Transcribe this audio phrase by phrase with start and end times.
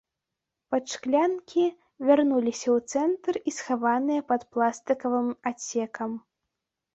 [0.75, 1.65] Падшклянкі
[2.07, 6.11] вярнуліся ў цэнтр і схаваныя пад пластыкавым адсекам.